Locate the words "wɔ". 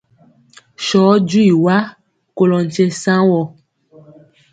3.29-3.41